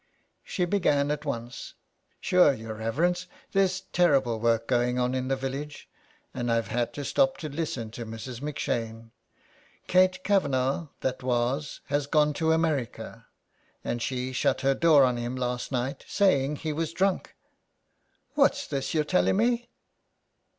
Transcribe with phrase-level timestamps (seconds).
[0.43, 1.75] She began at once:''
[2.19, 5.87] Sure, your reverence, there's terrible work going on in the village,
[6.33, 8.37] and I had to stop to listen to Mrs.
[8.37, 8.39] 85 SOME PARISHIONERS.
[8.39, 9.11] M 'Shane.
[9.85, 13.27] Kate Kavanagh, that was, has gone to America,
[13.83, 17.35] and she shut her door on him last night, saying he was drunk."''
[18.33, 19.69] What's this you're telling me